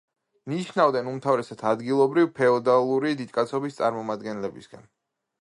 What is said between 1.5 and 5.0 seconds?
ადგილობრივ, ფეოდალური დიდკაცობის წარმომადგენლებისაგან.